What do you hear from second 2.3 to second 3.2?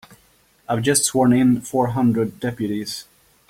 deputies.